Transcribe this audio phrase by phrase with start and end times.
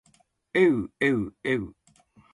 [0.55, 1.75] えうえうえう